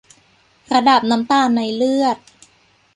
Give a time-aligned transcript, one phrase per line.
[0.73, 2.17] ระดับน้ำตาลในเลือด